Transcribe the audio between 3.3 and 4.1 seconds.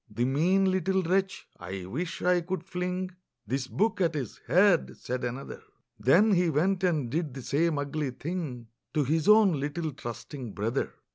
This book